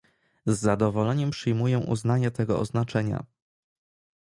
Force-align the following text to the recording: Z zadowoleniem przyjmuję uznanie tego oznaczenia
Z 0.45 0.59
zadowoleniem 0.59 1.29
przyjmuję 1.31 1.77
uznanie 1.79 2.31
tego 2.31 2.59
oznaczenia 2.59 3.25